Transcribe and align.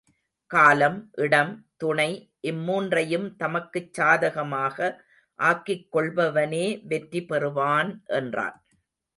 காலம், 0.51 1.09
இடம், 1.15 1.51
துணை 1.77 2.07
இம்மூன்றையும் 2.47 3.35
தமக்குச் 3.35 3.93
சாதகமாக 3.93 4.89
ஆக்கிக் 5.39 5.87
கொள்பவனே 5.95 6.65
வெற்றி 6.87 7.23
பெறுவான் 7.25 7.91
எனறான். 8.13 8.57